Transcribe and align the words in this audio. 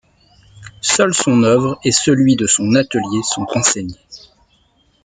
Seuls 0.81 1.13
son 1.13 1.43
œuvre 1.43 1.79
et 1.83 1.91
celui 1.91 2.35
de 2.35 2.47
son 2.47 2.73
atelier 2.73 3.21
sont 3.23 3.45
renseignés. 3.45 3.99